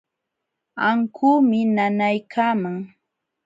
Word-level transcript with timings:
Ankuumi 0.87 1.59
nanaykaman. 1.75 2.75